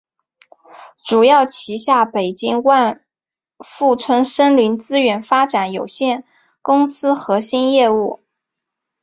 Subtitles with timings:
[1.05, 3.05] 主要旗下北京万
[3.59, 6.25] 富春森林资源发展有限
[6.63, 8.19] 公司核心业务。